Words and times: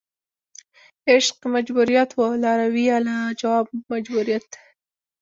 عشق 1.09 1.37
مجبوریت 1.53 2.09
وه 2.17 2.29
لارویه 2.43 2.97
لا 3.05 3.17
جواب 3.41 3.67
مجبوریت 3.91 4.47